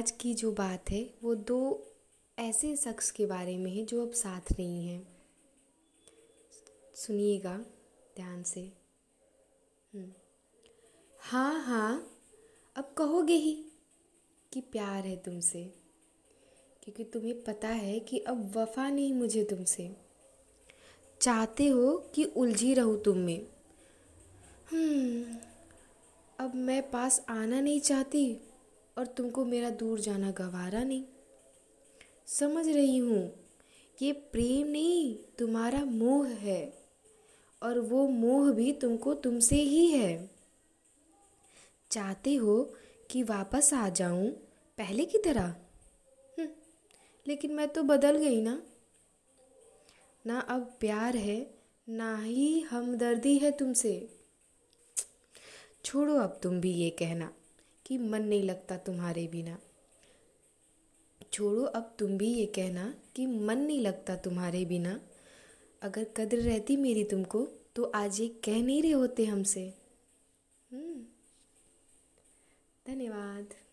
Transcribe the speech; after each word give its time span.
आज 0.00 0.10
की 0.10 0.34
जो 0.34 0.52
बात 0.52 0.90
है 0.90 1.14
वो 1.22 1.34
दो 1.34 1.86
ऐसे 2.38 2.76
शख्स 2.76 3.10
के 3.10 3.26
बारे 3.26 3.58
में 3.58 3.70
है 3.70 3.84
जो 3.84 4.06
अब 4.06 4.12
साथ 4.12 4.52
नहीं 4.52 4.88
हैं। 4.88 5.08
सुनिएगा 6.94 7.56
ध्यान 8.16 8.42
से। 8.42 8.60
हम्म। 9.94 10.12
हाँ 11.20 11.64
हाँ 11.64 12.18
अब 12.76 12.94
कहोगे 12.98 13.34
ही 13.34 13.64
कि 14.52 14.60
प्यार 14.60 15.04
है 15.06 15.16
तुमसे 15.16 15.64
क्योंकि 16.82 17.04
तुम्हें 17.04 17.44
पता 17.44 17.68
है 17.68 18.00
कि 18.00 18.18
अब 18.18 18.56
वफा 18.56 18.90
नहीं 18.90 19.12
मुझे 19.12 19.44
तुमसे। 19.44 19.96
चाहते 21.20 21.68
हो 21.68 22.10
कि 22.14 22.24
उलझी 22.24 22.74
रहूँ 22.74 23.02
तुम 23.02 23.18
में। 23.18 23.46
हम्म, 24.72 25.36
अब 26.38 26.54
मैं 26.54 26.90
पास 26.90 27.26
आना 27.28 27.60
नहीं 27.60 27.80
चाहती। 27.80 28.40
और 28.98 29.06
तुमको 29.06 29.44
मेरा 29.44 29.70
दूर 29.70 30.00
जाना 30.00 30.30
गवारा 30.30 30.84
नहीं। 30.84 31.04
समझ 32.26 32.68
रही 32.68 32.98
हूँ 32.98 33.46
ये 34.02 34.12
प्रेम 34.12 34.66
नहीं 34.66 35.14
तुम्हारा 35.38 35.84
मोह 35.84 36.28
है 36.28 36.78
और 37.62 37.78
वो 37.78 38.08
मोह 38.08 38.50
भी 38.52 38.72
तुमको 38.72 39.14
तुमसे 39.14 39.56
ही 39.56 39.86
है। 39.86 40.30
चाहते 41.90 42.34
हो 42.34 42.74
कि 43.10 43.22
वापस 43.22 43.74
आ 43.74 43.88
जाऊँ 43.88 44.30
पहले 44.78 45.04
की 45.04 45.18
तरह? 45.18 45.54
हम्म, 46.38 46.48
लेकिन 47.26 47.52
मैं 47.52 47.68
तो 47.68 47.82
बदल 47.82 48.16
गई 48.16 48.40
ना। 48.40 48.62
ना 50.26 50.40
अब 50.40 50.76
प्यार 50.80 51.16
है 51.16 51.54
ना 51.88 52.22
ही 52.22 52.60
हमदर्दी 52.60 53.38
है 53.38 53.50
तुमसे। 53.50 54.08
छोड़ो 55.84 56.16
अब 56.16 56.40
तुम 56.42 56.60
भी 56.60 56.72
ये 56.72 56.90
कहना। 56.90 57.32
कि 57.90 57.98
मन 57.98 58.22
नहीं 58.22 58.42
लगता 58.42 58.76
तुम्हारे 58.76 59.26
बिना। 59.26 59.58
छोड़ो, 61.32 61.62
अब 61.62 61.96
तुम 61.98 62.18
भी 62.18 62.34
ये 62.34 62.46
कहना 62.46 62.94
कि 63.16 63.26
मन 63.26 63.58
नहीं 63.58 63.80
लगता 63.80 64.16
तुम्हारे 64.16 64.64
बिना। 64.64 65.00
अगर 65.82 66.04
कद्र 66.04 66.38
रहती 66.38 66.76
मेरी 66.76 67.04
तुमको 67.04 67.48
तो 67.76 67.84
आज 67.84 68.20
ये 68.20 68.28
कह 68.28 68.62
नहीं 68.62 68.82
रहे 68.82 68.90
होते 68.90 69.24
हमसे। 69.24 69.74
धन्यवाद 70.72 71.06
धन्यवाद। 72.86 73.69